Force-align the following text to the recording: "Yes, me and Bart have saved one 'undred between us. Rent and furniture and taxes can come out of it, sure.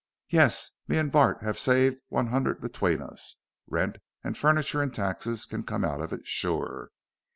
"Yes, 0.31 0.71
me 0.87 0.97
and 0.97 1.11
Bart 1.11 1.43
have 1.43 1.59
saved 1.59 2.01
one 2.07 2.29
'undred 2.29 2.59
between 2.59 3.03
us. 3.03 3.37
Rent 3.67 3.99
and 4.23 4.35
furniture 4.35 4.81
and 4.81 4.91
taxes 4.91 5.45
can 5.45 5.61
come 5.61 5.85
out 5.85 6.01
of 6.01 6.11
it, 6.11 6.25
sure. 6.25 6.89